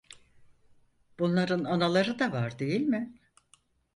[1.19, 3.13] Bunların anaları da var değil mi?